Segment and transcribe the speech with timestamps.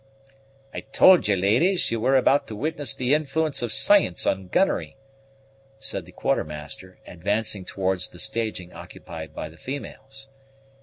[0.73, 4.97] "I told ye, ladies, ye were about to witness the influence of science on gunnery,"
[5.77, 10.29] said the Quartermaster, advancing towards the staging occupied by the females.